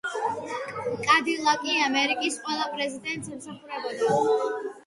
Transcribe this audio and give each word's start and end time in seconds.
კადილაკი 1.03 1.75
ამერიკის 1.89 2.39
ყველა 2.47 2.67
პრეზიდენტს 2.73 3.33
ემსახურებოდა. 3.37 4.73